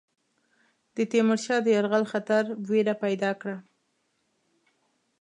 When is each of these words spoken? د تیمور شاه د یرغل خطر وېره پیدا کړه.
د 0.95 0.97
تیمور 1.11 1.39
شاه 1.45 1.61
د 1.63 1.67
یرغل 1.75 2.03
خطر 2.11 2.43
وېره 2.69 2.93
پیدا 3.03 3.31
کړه. 3.41 3.57